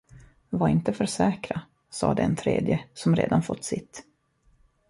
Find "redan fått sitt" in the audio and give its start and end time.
3.15-4.03